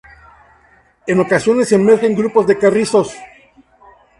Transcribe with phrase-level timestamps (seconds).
[1.05, 3.15] En ocasiones emergen grupos de carrizos.